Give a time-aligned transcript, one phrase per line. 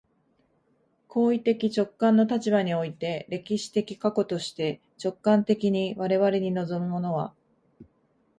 [1.09, 7.35] 行為的直観の立場において、歴史的過去として、直観的に我々に臨むものは、